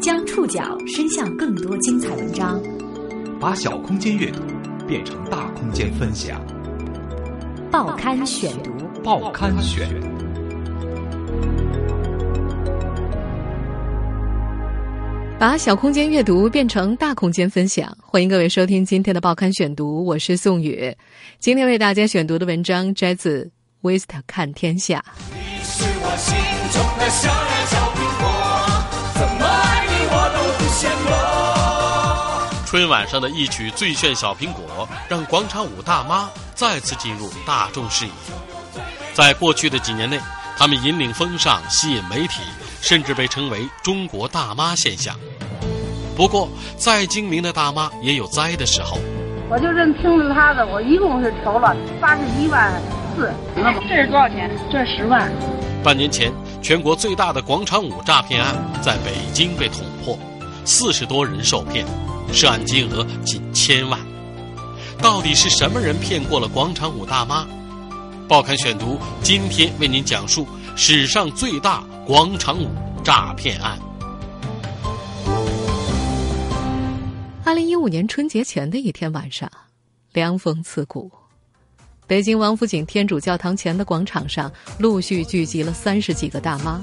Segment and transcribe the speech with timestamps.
[0.00, 2.60] 将触角伸向更多精彩文章，
[3.40, 4.42] 把小空间阅读
[4.86, 6.44] 变成大空间分享。
[7.70, 8.70] 报刊选读，
[9.02, 9.88] 报刊选。
[15.38, 20.94] 把小空间阅读变成大空间分享，欢迎各位收听今天的报刊选读，我是宋宇。
[21.38, 23.50] 今天为大家选读的文章摘自
[23.90, 25.02] 《Vista 看天下》。
[25.76, 26.36] 你是我心
[26.70, 28.30] 中的小呀小苹果，
[29.14, 32.64] 怎么爱你我都不嫌多。
[32.64, 38.12] 春晚上的一曲《最炫小苹果》，让广场舞大妈再次进入大众视野。
[39.14, 40.20] 在过去的几年内，
[40.56, 42.42] 他们引领风尚，吸引媒体，
[42.80, 45.16] 甚至被称为“中国大妈现象”。
[46.16, 48.96] 不过，再精明的大妈也有栽的时候。
[49.50, 52.80] 我就认听着他的，我一共是筹了八十一万
[53.16, 53.32] 四。
[53.88, 54.48] 这是多少钱？
[54.70, 55.32] 这是十万。
[55.84, 60.18] 半年前，全国最大的广场舞诈骗案在北京被捅破，
[60.64, 61.84] 四十多人受骗，
[62.32, 64.00] 涉案金额近千万。
[65.02, 67.46] 到底是什么人骗过了广场舞大妈？
[68.26, 72.70] 报刊选读今天为您讲述史上最大广场舞
[73.04, 73.78] 诈骗案。
[77.44, 79.50] 二零一五年春节前的一天晚上，
[80.14, 81.12] 凉风刺骨。
[82.06, 86.78] 北京王府井天主教堂前的广场上，陆续聚集了三十几个大妈，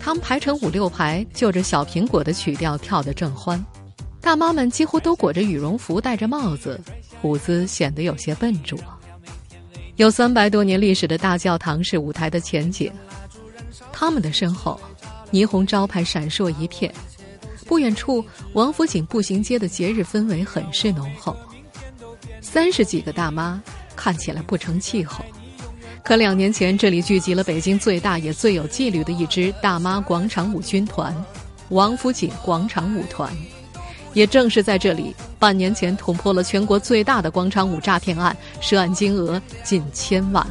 [0.00, 3.62] 她们排成五六排，就着《小苹果》的曲调跳得正欢。
[4.22, 6.80] 大妈们几乎都裹着羽绒服，戴着帽子，
[7.22, 8.78] 舞姿显得有些笨拙。
[9.96, 12.90] 有三百多年历史的大教堂是舞台的前景，
[13.92, 14.80] 他们的身后，
[15.30, 16.92] 霓虹招牌闪烁一片。
[17.66, 21.36] 不远处，王府井步行街的节日氛围很是浓厚。
[22.40, 23.60] 三十几个大妈
[24.06, 25.24] 看起来不成气候，
[26.04, 31.12] 可两年前这里聚集了北京最大也最有纪律的一支大妈广场舞军团——
[31.70, 33.28] 王府井广场舞团。
[34.14, 40.46] 也正是在这里，半年前捅破了全国最大的广场舞诈骗案，涉案金额近千万。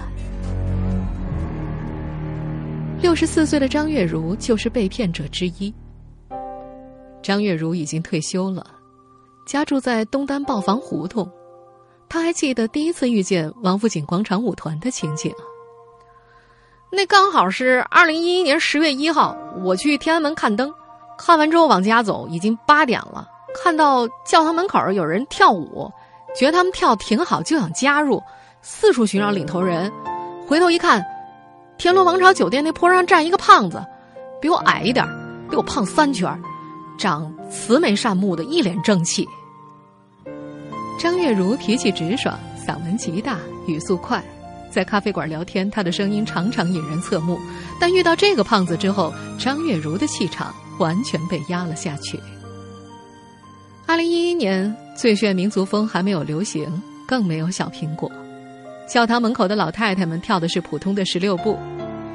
[3.02, 5.74] 六十四岁的张月如就是被骗者之一。
[7.24, 8.68] 张月如已经退休了，
[9.48, 11.26] 家住在东单豹房胡同。
[12.08, 15.34] 他还记得第一次遇见王府井广场舞团的情景。
[16.92, 20.74] 那刚好是二零一一年十月一号，我去天安门看灯，
[21.18, 23.28] 看完之后往家走，已经八点了。
[23.62, 25.92] 看到教堂门口有人跳舞，
[26.38, 28.22] 觉得他们跳挺好，就想加入，
[28.62, 29.92] 四处寻找领头人。
[30.48, 31.04] 回头一看，
[31.78, 33.84] 天罗王朝酒店那坡上站一个胖子，
[34.40, 35.06] 比我矮一点，
[35.50, 36.42] 比我胖三圈。
[36.98, 39.28] 长慈眉善目的，一脸正气。
[40.98, 44.24] 张月如脾气直爽，嗓门极大，语速快，
[44.72, 47.38] 在咖啡馆聊天，她的声音常常引人侧目。
[47.80, 52.20] 但遇到这个胖子之后，张月如的气场完全被压了下去。
[53.86, 56.66] 二零一一年，最炫民族风还没有流行，
[57.06, 58.10] 更没有小苹果。
[58.88, 61.60] 教堂门口的老太太们跳的是普通的十六步，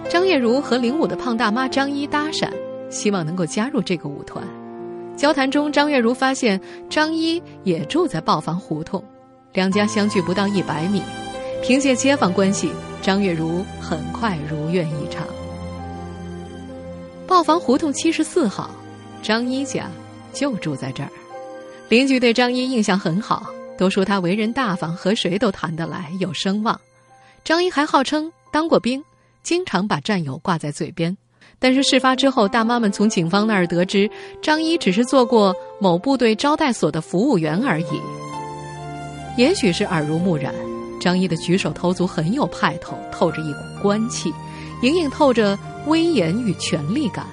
[0.09, 2.51] 张月如和领舞的胖大妈张一搭讪，
[2.91, 4.43] 希望能够加入这个舞团。
[5.21, 6.59] 交谈中，张月如发现
[6.89, 9.05] 张一也住在豹房胡同，
[9.53, 11.03] 两家相距不到一百米。
[11.63, 12.73] 凭借街坊关系，
[13.03, 15.27] 张月如很快如愿以偿。
[17.27, 18.71] 豹房胡同七十四号，
[19.23, 19.91] 张一家
[20.33, 21.11] 就住在这儿。
[21.91, 23.45] 邻居对张一印象很好，
[23.77, 26.81] 都说他为人大方，和谁都谈得来，有声望。
[27.45, 29.05] 张一还号称当过兵，
[29.43, 31.15] 经常把战友挂在嘴边。
[31.63, 34.11] 但是事发之后，大妈们从警方那儿得知，
[34.41, 38.01] 张一只是做过某部队招待所的服务员而已。
[39.37, 40.55] 也许是耳濡目染，
[40.99, 44.33] 张一的举手投足很有派头，透着一股官气，
[44.81, 47.27] 隐隐透着威严与权力感。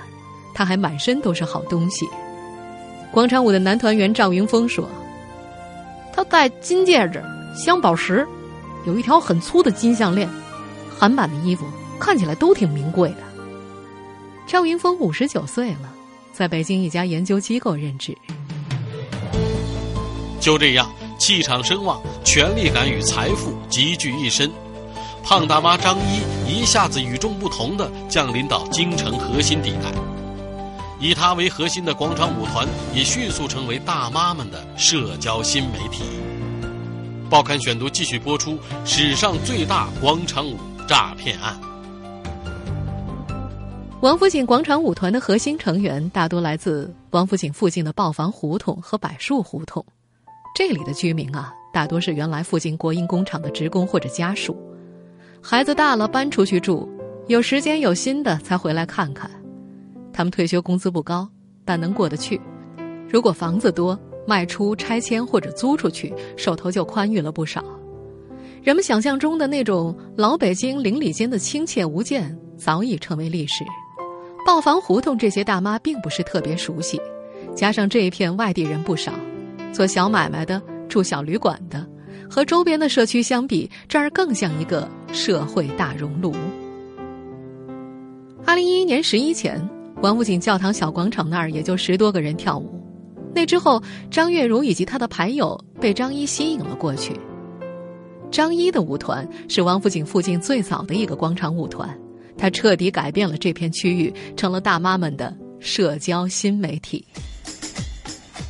[0.54, 2.06] 他还满身都是好东西。
[3.12, 4.90] 广场舞的男团员赵云峰说
[6.12, 7.24] ：“他戴金戒指、
[7.56, 8.28] 镶宝石，
[8.86, 10.28] 有一条很粗的金项链，
[10.90, 11.66] 韩版的衣服
[11.98, 13.18] 看起来都挺名贵的。”
[14.48, 15.94] 赵云峰五十九岁了，
[16.32, 18.18] 在北京一家研究机构任职。
[20.40, 20.90] 就这样，
[21.20, 24.50] 气场、声望、权力感与财富集聚一身，
[25.22, 29.92] 胖大妈张一一下子与众不同的降临到京城核心地带。
[30.98, 32.66] 以她为核心的广场舞团
[32.96, 36.06] 也迅速成为大妈们的社交新媒体。
[37.30, 40.58] 报刊选读继续播出史上最大广场舞
[40.88, 41.60] 诈骗案。
[44.00, 49.84] 王府井广场舞团的核心成员大多来自王府井附近的豹房胡同和柏树胡同，
[50.56, 54.56] 这里的居民啊，大多是原来附近国营工厂的职工或者家属，
[55.42, 56.88] 孩子大了搬出去住，
[57.26, 59.32] 有时间有心的才回来看看。
[60.14, 61.28] 他们退休工资不高，
[61.66, 62.40] 但能过得去。
[63.10, 67.66] 如果房子多，卖出、拆迁或者租出去，手头就宽裕了不少。
[68.62, 73.66] 人们想象中的那种老北京邻里间的亲切无间，早已成为历史。
[74.48, 76.98] 报房胡同这些大妈并不是特别熟悉，
[77.54, 79.12] 加上这一片外地人不少，
[79.74, 81.86] 做小买卖的、住小旅馆的，
[82.30, 86.34] 和周边的社区相比，这儿更像一个社会大熔炉。
[88.46, 89.62] 二零一一年十一前，
[90.02, 92.82] 王府井教堂小广场那儿也就十多个人跳舞。
[93.36, 97.14] 那之后，张月如以及她的牌友被张一吸引了过去。
[98.32, 101.94] 张一的舞团是王府井附近最早的一个广场舞团，
[102.38, 107.06] 他彻底改变了这片区域，成了大妈们的社交新媒体。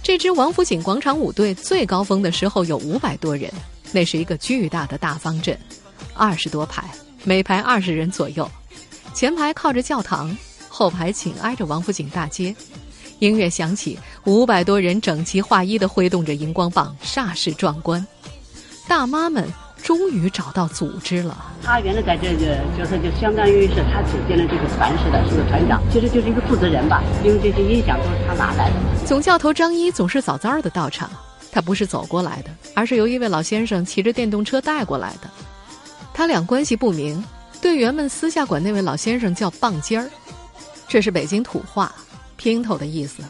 [0.03, 3.51] 这支王府井广场舞队最高峰的时候有五百多人，
[3.91, 5.57] 那是一个巨大的大方阵，
[6.13, 6.89] 二十多排，
[7.23, 8.49] 每排二十人左右，
[9.13, 10.35] 前排靠着教堂，
[10.69, 12.55] 后排紧挨着王府井大街。
[13.19, 18.05] 音乐响起，五百多人整齐划一地挥动着荧光棒，煞是壮观。
[18.87, 19.51] 大妈们
[19.87, 21.45] 终于找到组织了。
[21.63, 27.01] 他原来在这个就是就相当于是他组建了这个团似的，是个团长，其实就是一个负责人吧。
[27.23, 28.75] 因为这些音响都是他拿来的。
[29.05, 31.09] 总教头张一总是早早的到场，
[31.53, 35.29] 他不是走过来的，而是由一位老先生骑着电动车带过来的。
[36.13, 37.23] 他俩关系不明，
[37.61, 40.09] 队员们私下管那位老先生叫“棒尖儿”，
[40.85, 41.95] 这是北京土话。
[42.37, 43.23] 姘头的意思，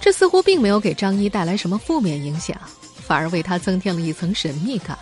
[0.00, 2.56] 这似乎并没有给张一带来什么负面影响，
[3.00, 4.96] 反而为他增添了一层神秘感。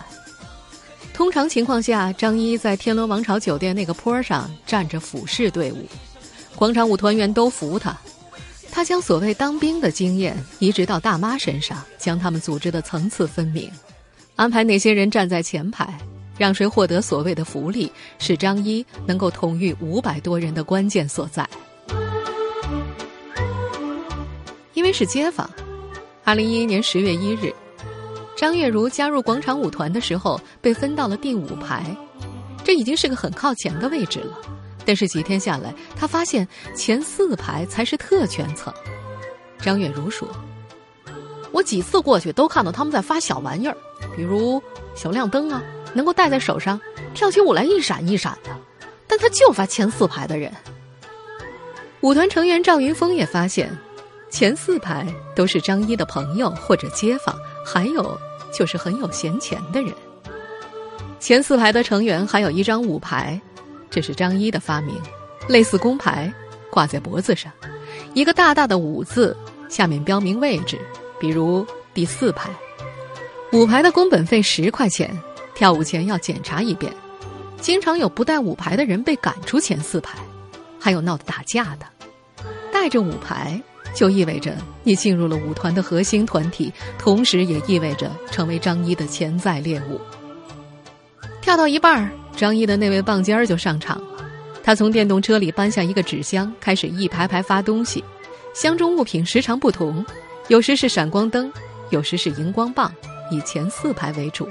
[1.21, 5.85] 通常情况下，张一在天伦王朝酒店那个坡上站着俯视队伍，
[6.55, 7.95] 广场舞团员都服他。
[8.71, 13.69] 他将所谓当兵的经验移植到大妈身上，将他们组织的层次分明，
[14.35, 15.95] 安排哪些人站在前排，
[16.39, 21.47] 让谁获得所谓的福利，是张一能够统御五百多人的关键所在。
[24.73, 25.47] 因为是街坊，
[26.23, 27.53] 二零一一年十月一日，
[28.41, 31.95] 张月如加入广场舞团的时候被分到了第五排，
[32.63, 34.35] 这已经是个很靠前的位置了。
[34.83, 38.73] 但是几天下来，他发现前四排才是特权层。
[39.59, 40.27] 张月如说
[41.53, 43.77] ：“我几次过去都看到他们在发小玩意儿，
[44.15, 44.59] 比如
[44.95, 45.61] 小亮灯啊，
[45.93, 46.81] 能够戴在手上，
[47.13, 48.49] 跳起舞来一闪一闪的。
[49.05, 50.51] 但他就发前四排的人。”
[52.01, 53.71] 舞团成员赵云峰也发现。
[54.31, 55.05] 前四排
[55.35, 57.35] 都是张一的朋友或者街坊，
[57.65, 58.17] 还有
[58.51, 59.93] 就是很有闲钱的人。
[61.19, 63.39] 前四排的成员还有一张舞牌，
[63.89, 64.95] 这是张一的发明，
[65.47, 66.33] 类似工牌，
[66.71, 67.51] 挂在脖子上，
[68.13, 69.37] 一个大大的“舞”字，
[69.69, 70.79] 下面标明位置，
[71.19, 72.49] 比如第四排。
[73.51, 75.15] 舞牌的工本费十块钱，
[75.53, 76.91] 跳舞前要检查一遍。
[77.59, 80.17] 经常有不带舞牌的人被赶出前四排，
[80.79, 81.85] 还有闹得打架的，
[82.73, 83.61] 带着舞牌。
[83.93, 89.99] 就意味着你进入了舞团的核心团体，同时也意味着成为张一的潜在猎物。
[91.41, 94.07] 跳到一半，张一的那位棒尖儿就上场了。
[94.63, 98.03] 他从电动车里搬下一个纸箱，开始一排排发东西。
[98.53, 100.05] 箱中物品时常不同，
[100.49, 101.51] 有时是闪光灯，
[101.89, 102.93] 有时是荧光棒，
[103.31, 104.47] 以前四排为主。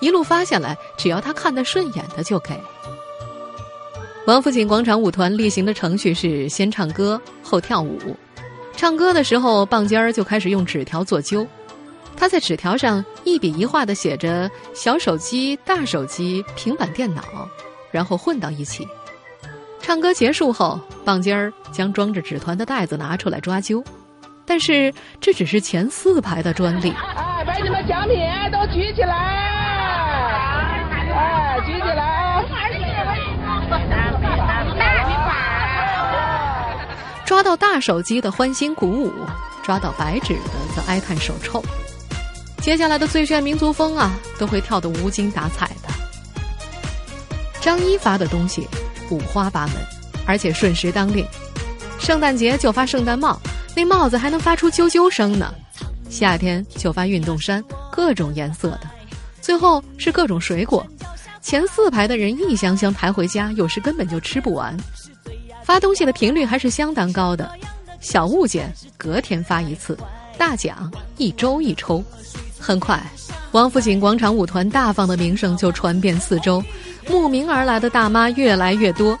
[0.00, 2.58] 一路发下来，只要他看得顺眼的就给。
[4.26, 8.16] 王府井广场舞团例行的程序是先唱歌，后跳舞。
[8.82, 11.46] 唱歌的时候，棒尖儿就开始用纸条做揪，
[12.16, 17.22] 他在纸条上一笔一画的写着“小手机、大手机、平板电脑”，
[17.92, 18.84] 然后混到一起。
[19.80, 23.84] 唱歌结束后，棒尖儿将装着纸团的袋子拿出来抓阄，
[24.44, 26.90] 但是这只是前四排的专利。
[26.90, 28.18] 哎，把你们奖品
[28.50, 29.14] 都举起来！
[31.14, 32.21] 哎，举起来！
[37.32, 39.10] 抓到大手机的欢欣鼓舞，
[39.62, 41.64] 抓到白纸的则哀叹手臭。
[42.60, 45.88] 接下来的最炫民族风啊，都会跳得无精打采的。
[47.58, 48.68] 张一发的东西
[49.08, 49.76] 五花八门，
[50.26, 51.26] 而且瞬时当令。
[51.98, 53.40] 圣诞节就发圣诞帽，
[53.74, 55.54] 那帽子还能发出啾啾声呢。
[56.10, 58.82] 夏天就发运动衫，各种颜色的。
[59.40, 60.86] 最后是各种水果。
[61.40, 64.76] 前四排的人一箱箱抬回家，有时根本就吃不完。
[65.64, 67.50] 发东西的频率还是相当高的，
[68.00, 69.96] 小物件隔天发一次，
[70.36, 72.02] 大奖一周一抽。
[72.58, 73.02] 很快，
[73.52, 76.62] 王府井广场舞团大方的名声就传遍四周，
[77.08, 79.18] 慕名而来的大妈越来越多。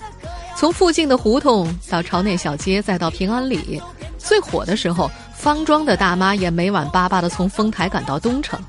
[0.56, 3.82] 从附近的胡同到朝内小街，再到平安里，
[4.18, 8.60] 最火的时候，方庄的大妈也每晚巴巴的从丰台赶到东城。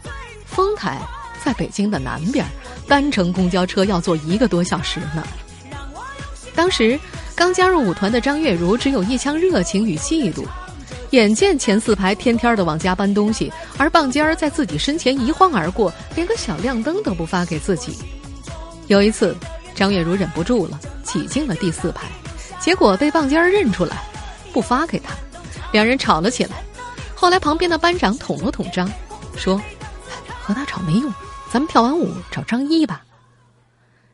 [0.46, 1.00] 丰台
[1.44, 2.44] 在北京的南边，
[2.88, 5.24] 单程公交车要坐一个多小时呢。
[6.56, 7.00] 当时
[7.36, 10.46] 刚加入舞团的张月如只有一腔热情与嫉妒，
[11.10, 17.98] 眼见前四排天天的往家搬东西，而棒尖儿在自己身前一晃而过，连个小亮灯都不发给自己。
[18.88, 19.36] 有一次，
[19.74, 22.08] 张月如忍不住了，挤进了第四排，
[22.60, 24.04] 结果被棒尖儿认出来，
[24.54, 25.14] 不发给他，
[25.72, 26.52] 两人吵了起来。
[27.16, 28.90] 后来旁边的班长捅了捅张，
[29.36, 29.60] 说
[30.42, 31.12] ：“和他吵没用，
[31.52, 33.02] 咱们跳完舞找张一吧。”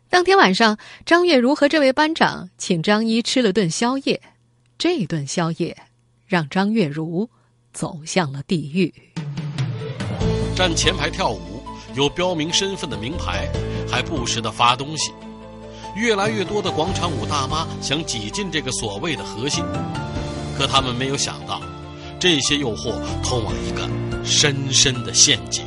[0.10, 0.76] 当天晚上，
[1.06, 4.20] 张月如和这位班长请张一吃了顿宵夜，
[4.76, 5.78] 这顿宵夜
[6.26, 7.30] 让张月如
[7.74, 8.92] 走向了地狱。
[10.56, 11.62] 站前排跳舞，
[11.94, 13.48] 有标明身份的名牌，
[13.88, 15.12] 还不时的发东西。
[15.96, 19.64] 越来越多的广场舞大妈想挤进这个所谓的核心，
[20.58, 21.62] 可他们没有想到，
[22.20, 23.88] 这些诱惑通往一个
[24.26, 25.64] 深深的陷阱。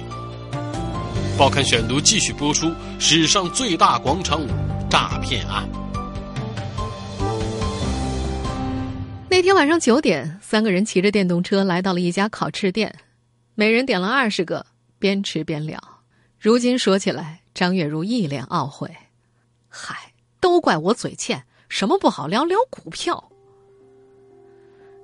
[1.42, 4.48] 报刊选读继续播出：史上最大广场舞
[4.88, 5.68] 诈骗案。
[9.28, 12.94] 那天晚上九点，三个人骑着电动车来到了一家烤翅店，
[13.56, 14.64] 每人点了二十个，
[15.00, 15.82] 边吃边聊。
[16.38, 18.88] 如今说起来，张月如一脸懊悔
[19.68, 23.32] ：“嗨，都怪我嘴欠，什么不好聊聊股票。”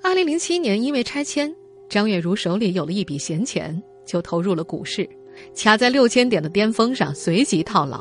[0.05, 1.53] 二零零七年，因为拆迁，
[1.89, 5.11] 张月如手里有了一笔闲钱，就投入了股市。
[5.55, 8.01] 卡在六千点的巅峰上，随即套牢。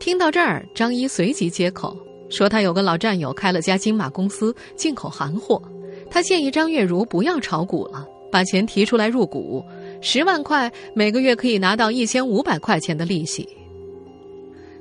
[0.00, 1.96] 听到这儿，张一随即接口
[2.30, 5.60] 说：“他有个老战友开了家金马公司，进口韩货。
[6.10, 9.62] 他建议张月如不要炒股了，把钱提出来入股，
[10.00, 13.48] 十万块每个月可以拿到一千五百块钱的利息。”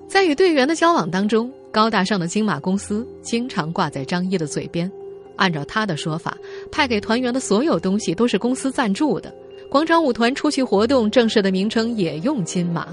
[0.07, 4.89] 在与队员的交往当中，高大上的金马公司经常挂在张一的嘴边。
[5.35, 6.37] 按照他的说法，
[6.71, 9.31] 派给团员的所有东西都是公司赞助的。
[9.69, 12.87] 广场舞团出席活动，正式的名称也用金马。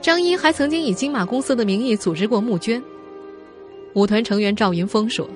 [0.00, 2.82] 张一还曾经以金马公司的名义组织过募捐。
[3.94, 5.28] 舞团成员赵云峰说：“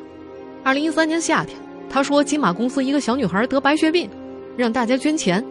[0.64, 1.56] 二零一三年夏天，
[1.88, 4.11] 他说金马公司一个小女孩得白血病，
[4.56, 5.44] 让大家捐钱。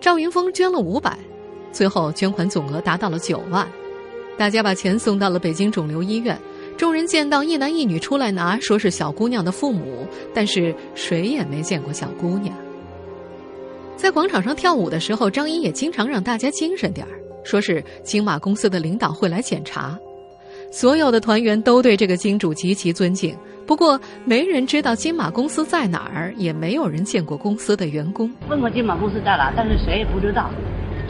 [0.00, 1.18] 赵云峰捐了五百，
[1.72, 3.66] 最后捐款总额达到了九万。
[4.36, 6.38] 大家把钱送到了北京肿瘤医院，
[6.76, 12.54] 众人见到一男一女出来拿，说是小姑娘的父母，但是谁也没见过小姑娘。”
[14.02, 19.96] 在广场上跳舞的时候，张一也经常让大家精神点儿，说是金马公司的领导会来检查。
[20.72, 28.28] 所有的团员都对这个金主极其尊敬，不过没人知道金马公司在哪儿，也没有人见过公司的员工。
[28.48, 30.50] 问过金马公司在哪，但是谁也不知道，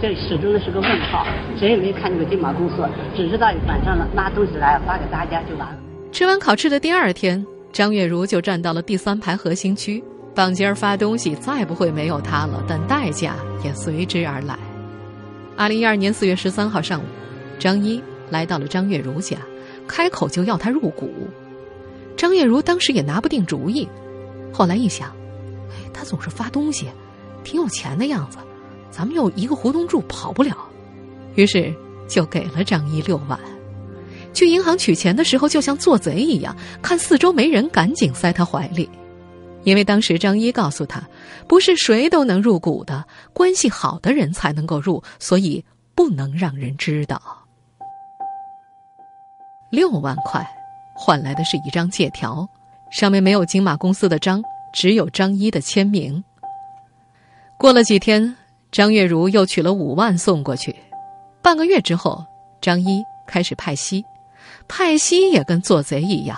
[0.02, 1.26] 这始终的是个问号，
[1.58, 5.78] 谁也没看见过金马公司，只知道晚上拉东西来发给大家就完了。
[6.12, 10.04] 吃完烤翅的第二天，张月如就站到了第三排核心区。
[10.34, 14.58] 棒尖儿发东西再不会没有他了，但代价也随之而来。
[15.56, 17.04] 二零一二年四月十三号上午，
[17.58, 19.36] 张一来到了张月如家，
[19.86, 21.12] 开口就要他入股。
[22.16, 23.86] 张月如当时也拿不定主意，
[24.52, 25.08] 后来一想，
[25.70, 26.86] 哎，他总是发东西，
[27.44, 28.38] 挺有钱的样子，
[28.90, 30.56] 咱们又一个活动柱跑不了，
[31.34, 31.74] 于是
[32.08, 33.38] 就给了张一六万。
[34.32, 38.88] 去银行取钱的时候，就像做贼一样，看四周没人，赶紧塞他怀里。
[39.64, 41.02] 因为当时张一告诉他，
[41.46, 45.64] 不是谁都能入股的，关系好的人才能够入，所以
[45.94, 47.20] 不能让人知道。
[49.70, 50.46] 六万块
[50.94, 52.46] 换来的是一张借条，
[52.90, 54.42] 上面没有金马公司的章，
[54.72, 56.22] 只有张一的签名。
[57.56, 58.36] 过了几天，
[58.70, 60.74] 张月如又取了五万送过去。
[61.40, 62.24] 半个月之后，
[62.60, 64.04] 张一开始派息，
[64.68, 66.36] 派息也跟做贼一样。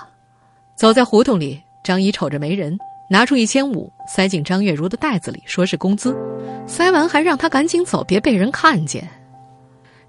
[0.76, 2.78] 走在胡同里，张一瞅着没人。
[3.14, 6.16] 拿出一千五塞进张月如的袋子里，说是工资。
[6.66, 9.09] 塞完还让他赶紧走，别被人看见。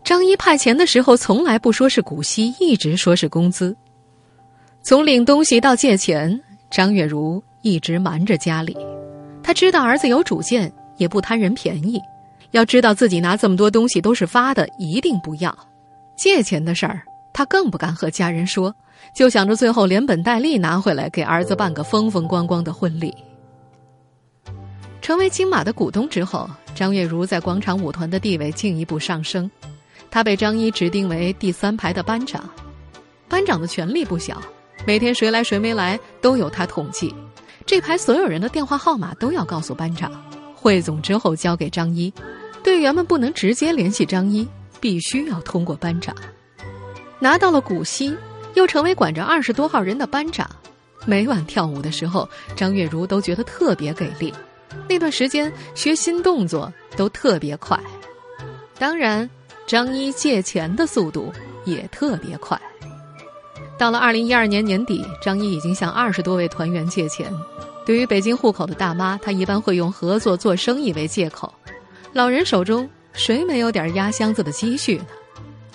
[0.04, 3.78] 张一派钱的时候从来不说是股息，一直说是工资。
[4.82, 8.76] 从领东西到借钱，张月如一直瞒着家里。
[9.44, 12.02] 他知道儿子有主见，也不贪人便宜。
[12.54, 15.56] 要知道自己拿这么多东西都是发的，一定不要。
[16.18, 17.04] 借钱的事儿，
[17.36, 18.74] 他更不敢和家人说。
[19.14, 23.14] 就想着最后连本带利拿回来，给儿子办个风风光光的婚礼。
[25.02, 29.52] 成为金马的股东之后，张月如在广场舞团的地位进一步上升。
[30.10, 32.50] 她被张一指定为第三排的班长，
[33.28, 34.42] 班长的权力不小，
[34.88, 37.14] 每天谁来谁没来都有他统计。
[37.66, 40.10] 这排所有人的电话号码都要告诉班长，
[40.56, 42.12] 汇总之后交给张一。
[42.64, 44.48] 队员们不能直接联系张一，
[44.80, 46.16] 必须要通过班长。
[47.20, 48.16] 拿到了股息。
[48.56, 50.50] 又成为管着二十多号人的班长，
[51.06, 54.34] 每晚跳舞的时候，张月如都觉得特别给力。
[54.88, 57.78] 那段时间学新动作都特别快，
[58.80, 59.30] 当然，
[59.68, 61.34] 张一借钱的速度
[61.66, 62.58] 也特别快。
[63.78, 67.30] 到了二零一二年年底，张一已经向二十多位团员借钱。
[67.86, 71.54] 对于北京户口的大妈，她一般会用合作做生意为借口。
[72.14, 75.06] 老人手中谁没有点压箱子的积蓄呢？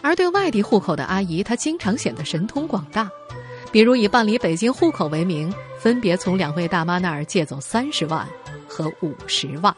[0.03, 3.09] 而对外地户口的阿姨，她经常显得神通广大，
[3.71, 8.27] 比如以办理北京户口为名，分别从两位大妈那儿借走三十万
[8.67, 9.75] 和五十万。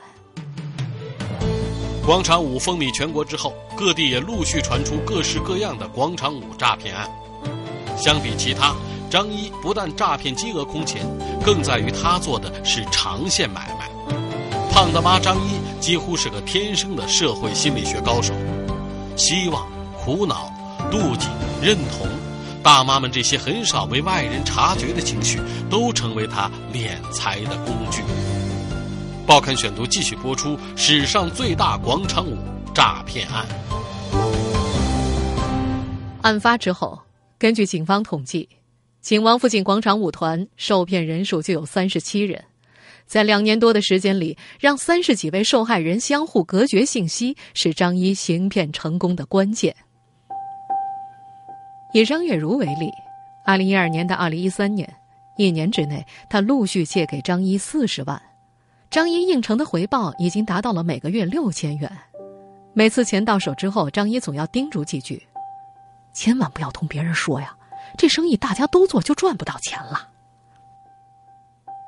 [2.05, 7.09] 广场舞风靡全国之后，各地也陆续传出各式各样的广场舞诈骗案。
[7.97, 8.75] 相比其他，
[9.09, 11.07] 张一不但诈骗金额空前，
[11.45, 13.89] 更在于他做的是长线买卖。
[14.73, 18.35] 胖大妈张一几乎是个天生的社会心理学高手，
[19.17, 19.69] 希望、
[20.05, 20.53] 苦恼、
[20.91, 21.29] 妒忌、
[21.63, 22.09] 认同，
[22.61, 25.41] 大妈们这些很少为外人察觉的情绪，
[25.71, 28.03] 都成为他敛财的工具。
[29.25, 32.37] 报刊选读继续播出史上最大广场舞
[32.75, 33.47] 诈骗案。
[36.23, 36.99] 案发之后。
[37.39, 38.49] 根据警方统计，
[39.01, 42.45] 仅王府井广场舞团受骗人数就有三十七人，
[43.05, 49.75] 在两年多的时间里，让三十几位受害人相互隔绝信息，是张一行骗成功的关键。
[51.93, 52.91] 以张月如为例，
[53.45, 54.91] 二零一二年到二零一三年，
[55.37, 58.21] 一年之内，他陆续借给张一四十万，
[58.91, 61.91] 张一应承的回报已经达到了每个月六千元。
[62.73, 65.23] 每次钱到手之后，张一总要叮嘱几句。
[66.15, 67.55] 千万不要同别人说呀，
[67.99, 70.09] 这生意大家都做就赚不到钱了。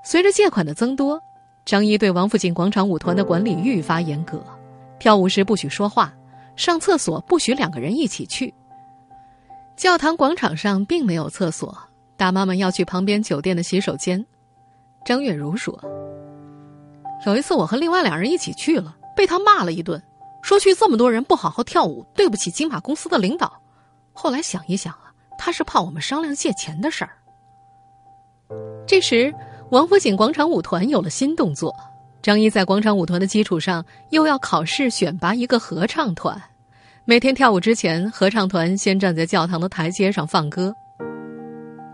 [0.04, 1.18] 随着借款的增多，
[1.64, 4.44] 张一对王府井广场舞团的管理愈发严格，
[4.98, 6.12] 跳舞时不许说话，
[6.56, 8.52] 上厕所不许两个人一起去。
[9.76, 11.76] 教堂广场上并没有厕所，
[12.16, 14.24] 大妈们要去旁边酒店的洗手间。
[15.04, 15.78] 张月如说
[17.26, 20.00] ：“有一次我和另外两人一起去了，被他骂了一顿，
[20.42, 23.52] 说去这么多人不好好跳舞，对不起金马公司的领导。”
[24.14, 27.10] 后来想一想啊，他是怕我们商量借钱的事儿。
[28.86, 29.34] 这时，
[29.70, 31.74] 王府井广场舞团有了新动作，
[32.22, 36.40] 张一在广场舞团的基础上，又要考试选拔一个合唱团。
[37.06, 40.74] 每天跳舞之前，合唱团先站在教堂的台阶上放歌。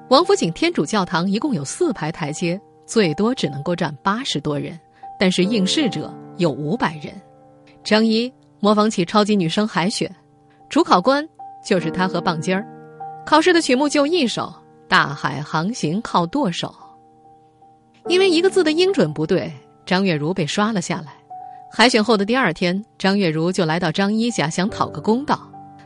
[0.09, 4.79] 王府井天主教堂一共有四排台阶，最多只能够站八十多人，
[5.18, 7.12] 但是应试者有五百人。
[7.83, 10.09] 张一模仿起超级女声海选，
[10.68, 11.29] 主考官。
[11.62, 12.64] 就是他和棒尖儿，
[13.27, 14.44] 考试的曲目就一首
[14.88, 16.68] 《大海航行靠舵手》。
[18.09, 19.53] 因为一个字的音准不对，
[19.85, 21.12] 张月如被刷了下来。
[21.73, 25.41] 海选后的第二天，张月如就来到张一家想讨个公道，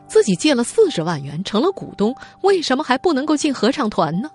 [0.06, 4.30] 自己借了四十万元成了股东，为什么还不能够进合唱团呢？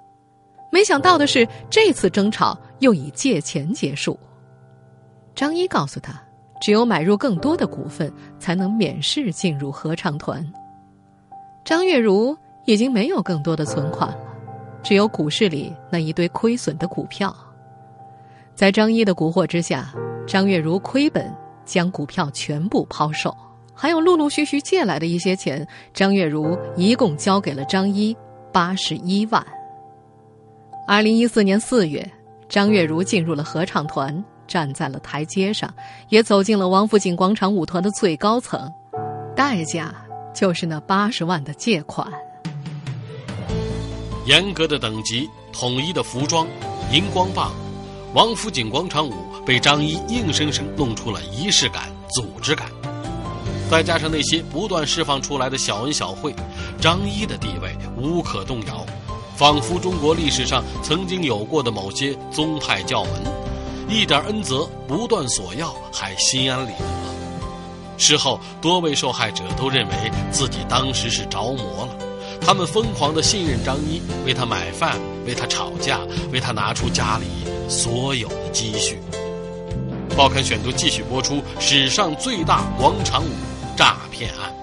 [0.71, 4.17] 没想到的是，这次争吵又以借钱结束。
[5.33, 6.21] 张一告诉他，
[6.61, 10.45] 只有买入更多的股份，才能免试进入合唱团。
[11.65, 14.17] 张月如已经没有更多的存款了，
[14.83, 17.35] 只有股市里那一堆亏损的股票。
[18.53, 19.91] 在张一的蛊惑之下，
[20.29, 23.35] 张月如亏本将股票全部抛售，
[23.73, 28.15] 还有陆陆续续借来的一些钱，张月如一共交给了张一
[28.53, 29.43] 八十一万。
[30.87, 32.07] 二零一四年四月，
[32.47, 35.73] 张月如进入了合唱团，站在了台阶上，
[36.09, 38.71] 也走进了王府井广场舞团的最高层，
[39.35, 39.91] 代价。
[40.31, 42.07] 就是那八十万的借款。
[44.27, 46.47] 严格的等级、统一的服装、
[46.93, 47.51] 荧光棒，
[48.13, 49.11] 王府井广场舞
[49.49, 52.67] 被张一硬生生弄出了仪式感、组织感。
[53.67, 56.35] 再加上那些不断释放出来的小恩小惠，
[56.79, 58.85] 张一的地位无可动摇，
[59.35, 63.11] 仿佛中国历史上曾经有过的某些宗派教门，
[63.89, 66.85] 一点恩泽不断索要，还心安理得。
[67.97, 71.95] 事后，多位受害者都认为自己当时是着魔了，
[72.39, 77.25] 他们疯狂的信任张一，为他买饭，为他吵架，为他拿出家里
[77.67, 78.99] 所有的积蓄。
[80.19, 83.29] 报刊选读继续播出史上最大广场舞
[83.77, 84.53] 诈骗案。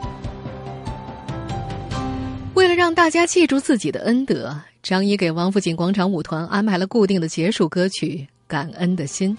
[2.52, 9.34] 为了让大家记住自己的恩德，张一给王府井广场舞团安排了固定的结束歌曲《感恩的心》。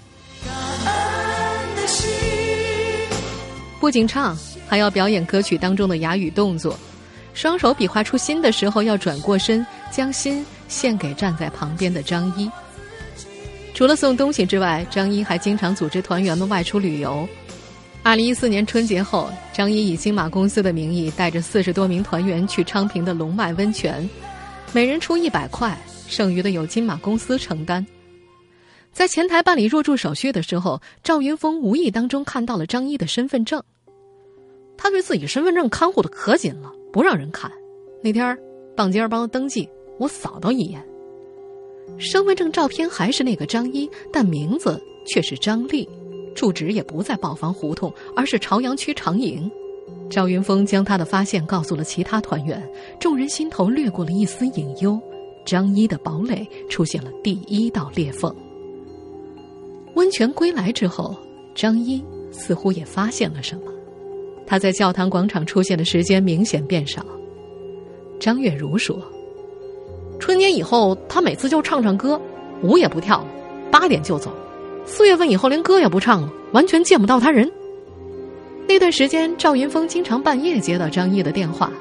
[3.79, 4.35] 不仅唱，
[4.67, 6.75] 还要表演歌曲当中的哑语动作，
[7.35, 12.49] 双手比划出心的时候要转过身，将心献给站在旁边的张一。
[13.77, 17.29] 除了送东西之外，张一还经常组织团员们外出旅游。
[18.01, 24.09] 二零一四年春节后，张一以金马公司的名义带着四十多名团员去昌平的龙脉温泉，
[24.73, 27.85] 每人出一百块，剩余的由金马公司承担。
[28.91, 33.61] 在前台办理入住手续的时候，赵云峰无意当中看到了张一的身份证。
[34.75, 37.51] 他对自己身份证看护的可紧了，不让人看。
[38.01, 38.39] 那天儿，
[38.75, 40.83] 棒尖儿帮他登记，我扫到一眼。
[41.97, 45.87] 身份证照片还是那个张一，但名字却是张丽，
[46.35, 49.49] 住址也不在宝房胡同，而是朝阳区长营。
[50.09, 52.61] 赵云峰将他的发现告诉了其他团员，
[52.99, 54.99] 众人心头掠过了一丝隐忧。
[55.45, 58.33] 张一的堡垒出现了第一道裂缝。
[59.95, 61.15] 温泉归来之后，
[61.55, 63.71] 张一似乎也发现了什么。
[64.45, 67.05] 他在教堂广场出现的时间明显变少。
[68.19, 69.01] 张月如说
[70.19, 72.19] ：“春节以后，他每次就唱唱歌，
[72.61, 73.27] 舞也不跳了，
[73.71, 74.31] 八点就走。
[74.85, 77.49] 四月份以后，连歌也不唱了，完全见不到他人。”
[78.67, 81.71] 那段时间，赵云峰经常半夜接到张毅的电话，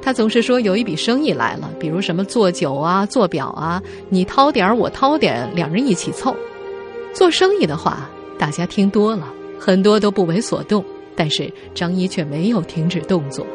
[0.00, 6.34] 他总是说有一笔生意来了，比如什么做酒啊、做表啊，你掏点我掏点，两人一起凑。
[7.12, 13.46] 做生意的话，大家听多了，很多都不为所动，但是张一却没有停止动作。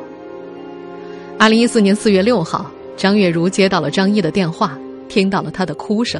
[1.38, 6.20] 二零一四年四月六号，张月如接到了张一的电话，听到了他的哭声，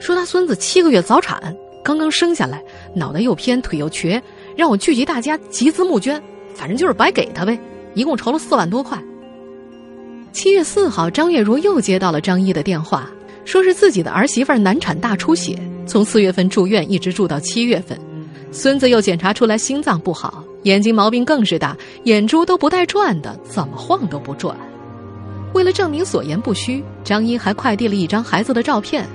[0.00, 2.60] 说他孙子七个月早产，刚刚生下来，
[2.96, 4.20] 脑袋又偏，腿又瘸。
[4.56, 6.20] 让我聚集大家集资募捐，
[6.52, 7.56] 反正就是白给他呗，
[7.94, 9.00] 一共筹了四万多块。
[10.32, 13.08] 七月四号，张月如又接到了张一的电话，
[13.44, 17.96] 说是自己的儿媳妇难产大出血，从四月份住院一直住到七月份，
[18.50, 24.56] 孙子又检查出来心脏不好，眼睛毛病更是大，眼珠都不带转的，怎么晃都不转。
[25.52, 29.06] 为了证明所言不虚，张一还快递了一张孩子的照片，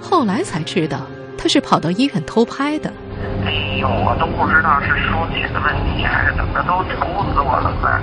[0.00, 1.00] 后来才知道
[1.36, 2.90] 他是跑到医院偷拍的。
[3.44, 8.00] 哎呦，我都不知道是输血的问题还是怎么，都愁死我了快！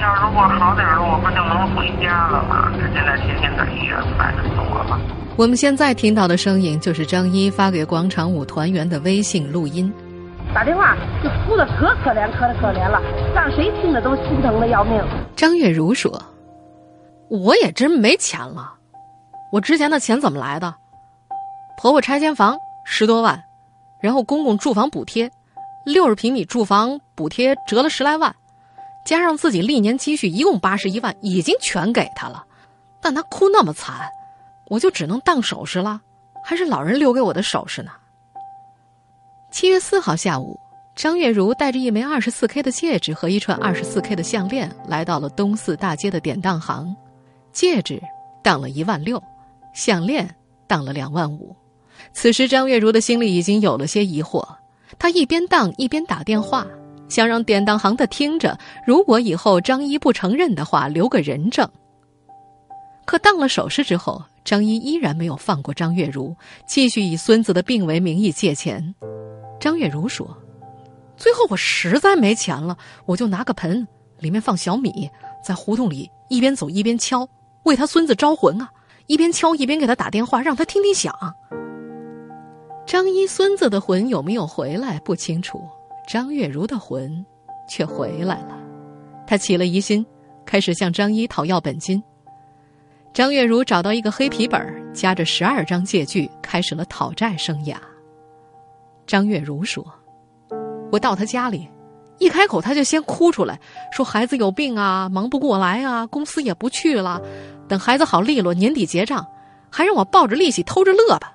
[0.00, 2.70] 要如果好点了，我不就能回家了吗？
[2.74, 5.00] 这现在天天在医院，烦死我了。
[5.36, 9.92] 我们现在听到的声音，就是张一发给广场舞团员的微信录音。
[10.54, 13.00] 打电话就哭的可可怜，可可怜了，
[13.34, 15.02] 让谁听着都心疼的要命。
[15.34, 16.20] 张月如说
[17.32, 18.74] ：“我也真没钱了，
[19.50, 20.74] 我之前的钱怎么来的？
[21.78, 23.42] 婆婆拆迁房十多万。”
[24.02, 25.30] 然后公公住房补贴，
[25.86, 28.34] 六十平米住房补贴折了十来万，
[29.06, 32.44] 加上自己历年积蓄一共八十一万，已经全给他了。
[33.00, 34.10] 但他哭那么惨，
[34.68, 36.02] 我就只能当首饰了，
[36.44, 37.92] 还是老人留给我的首饰呢。
[39.50, 40.60] 七月四号下午，
[40.94, 46.94] 张月如带着一枚二十四 K 的戒指和一串二十四 K 的项链，来到了东四大街的典当行，
[47.52, 48.02] 戒指
[48.42, 49.22] 当了一万六，
[49.74, 50.34] 项链
[50.66, 51.54] 当了两万五。
[52.12, 54.46] 此时，张月如的心里已经有了些疑惑。
[54.98, 56.66] 她一边当一边打电话，
[57.08, 61.68] 想让典当行的听着，如果以后张一不承认的话，留个人证。
[63.04, 66.34] 可当了首饰之后，张一依然没有放过张月如，
[66.66, 68.94] 继续以孙子的病为名义借钱。
[69.60, 70.36] 张月如说
[71.16, 73.86] ：“最后我实在没钱了，我就拿个盆，
[74.18, 75.08] 里面放小米，
[75.44, 77.28] 在胡同里一边走一边敲，
[77.64, 78.70] 为他孙子招魂啊！
[79.06, 81.14] 一边敲一边给他打电话，让他听听响。”
[82.84, 85.60] 张一孙子的魂有没有回来不清楚，
[86.08, 87.24] 张月如的魂
[87.68, 88.58] 却回来了。
[89.26, 90.04] 他起了疑心，
[90.44, 92.02] 开始向张一讨要本金。
[93.14, 97.76] 张月如找到一个黑皮本，夹着十二张借据，开始了讨债生涯。
[99.06, 99.84] 张月如说
[100.90, 101.68] ：“我到他家里，
[102.18, 103.58] 一开口他就先哭出来，
[103.92, 107.20] 说孩子有病啊，忙不过来啊，公司也不去了，
[107.68, 109.26] 等孩子好利落，年底结账，
[109.70, 111.32] 还让我抱着利息偷着乐吧。”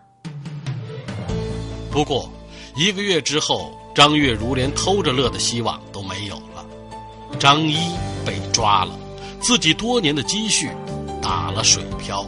[1.92, 2.30] 不过，
[2.76, 6.66] 一个月之后，张月如连偷着乐的希望都没有了。
[7.40, 7.76] 张一
[8.26, 8.92] 被抓了，
[9.42, 10.70] 自己多年的积蓄
[11.22, 12.26] 打了水漂。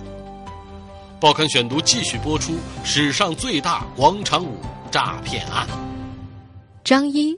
[1.19, 4.57] 报刊选读继续播出：史上最大广场舞
[4.89, 5.67] 诈骗案。
[6.83, 7.37] 张一，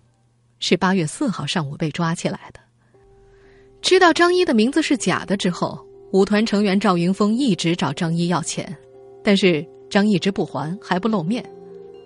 [0.61, 2.59] 是八月四号上午被抓起来的。
[3.81, 8.73] 知道张一的名字是假的之后，舞团成员赵云峰一直找张一要钱，
[9.23, 11.43] 但是张一直不还，还不露面。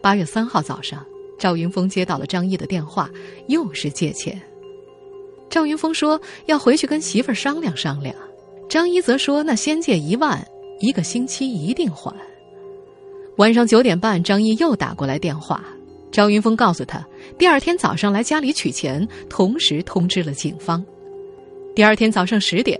[0.01, 1.05] 八月三号早上，
[1.37, 3.09] 赵云峰接到了张一的电话，
[3.47, 4.41] 又是借钱。
[5.49, 8.15] 赵云峰说要回去跟媳妇儿商量商量，
[8.69, 10.43] 张一则说那先借一万，
[10.79, 12.15] 一个星期一定还。
[13.37, 15.61] 晚上九点半，张毅又打过来电话，
[16.09, 17.05] 赵云峰告诉他，
[17.37, 20.83] 第二天早上来家里取钱，同时通知了警方。
[21.75, 22.79] 第二天早上十点，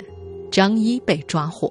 [0.51, 1.69] 张一被抓获。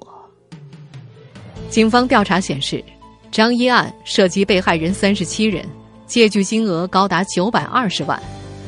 [1.69, 2.83] 警方调查显示。
[3.31, 5.65] 张一案涉及被害人三十七人，
[6.05, 8.17] 借据金额高达九百二十万，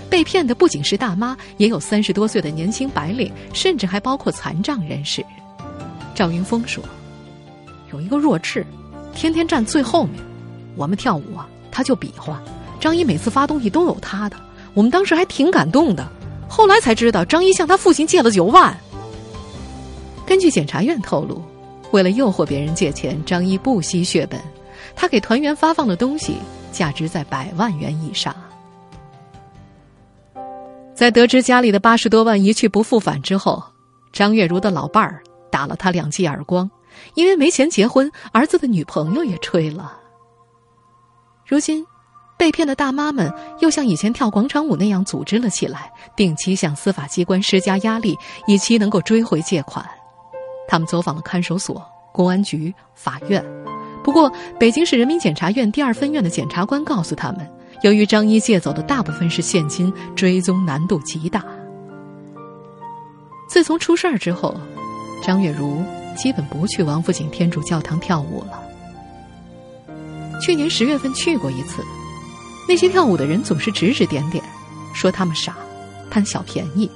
[0.10, 5.26] 被骗的不仅是大妈，也有三十多岁的年轻白领，甚至还包括残障人士。
[6.13, 6.84] 赵云峰说
[7.93, 8.65] ：“有一个弱智，
[9.15, 10.22] 天天站最后面，
[10.76, 12.43] 我们跳舞啊，他就比划。
[12.79, 14.37] 张一每次发东西都有他的，
[14.73, 16.07] 我们当时还挺感动的。
[16.47, 18.75] 后来才知道，张一向他父亲借了九万。
[20.25, 21.41] 根据检察院透露。”
[21.91, 24.37] 为了诱惑别人借钱，张一不惜血本，
[24.93, 26.35] 他给团员发放的东西
[26.69, 28.35] 价值在百万元以上。
[30.93, 33.63] 在得知家里的八十多万一去不复返之后，
[34.11, 36.69] 张月如的老伴儿打了他两记耳光，
[37.13, 39.97] 因为没钱结婚，儿子的女朋友也吹了。
[41.45, 41.85] 如今，
[42.38, 49.84] 被骗的大妈们又像以前跳广场舞那样组织了起来，定期向司法机关施加压力，以期能够追回借款。
[50.67, 53.43] 他们走访了看守所、公安局、法院，
[54.04, 57.50] 不过北京市人民检察院第二分院的检察官告诉他们，
[57.82, 61.43] 由于张一借走的大部分是现金，追踪难度极大。
[63.50, 64.56] 自从出事儿之后，
[65.23, 65.82] 张月如
[66.15, 68.62] 基本不去王府井天主教堂跳舞了。
[70.41, 71.84] 去年十月份去过一次，
[72.67, 74.43] 那些跳舞的人总是指指点点，
[74.93, 75.56] 说他们傻，
[76.10, 76.89] 贪小便宜。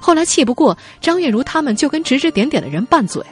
[0.00, 3.22] 后来气不过，张月如他们就跟指指点点的人拌嘴，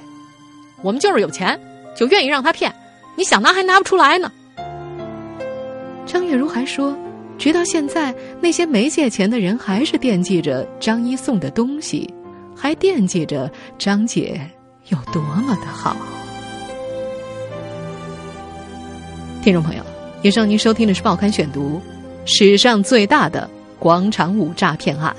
[0.81, 1.61] 我们就是有钱，
[1.97, 2.75] 就愿意让他骗，
[3.17, 4.33] 你想拿还拿不出来呢。
[6.07, 6.97] 张月如还说，
[7.39, 12.09] 直到现在，那些没借钱的人还是惦记着张一送的东西，
[12.57, 14.41] 还惦记着张姐
[14.89, 15.97] 有多么的好。
[19.43, 19.83] 听众朋友，
[20.23, 21.81] 以上您收听的是《报刊选读》，
[22.33, 25.15] 史上最大的广场舞诈骗案。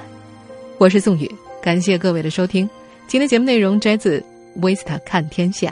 [0.78, 1.30] 我是宋宇，
[1.62, 2.70] 感谢各位的收听。
[3.06, 4.24] 今天节目内容摘自
[4.62, 5.70] 《Vista 看天下》，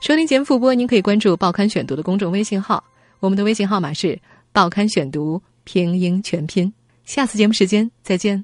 [0.00, 2.82] 收听节目复播，您可以关注《报刊选读》的公众微信号，
[3.20, 4.06] 我们的微信号码是
[4.54, 6.72] 《报刊选读》拼音全拼。
[7.04, 8.42] 下次节目时间再见。